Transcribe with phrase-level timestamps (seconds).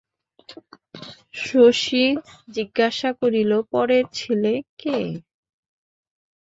[1.41, 2.05] শশী
[2.49, 4.97] জিজ্ঞাসা করিল, পরের ছেলে কে?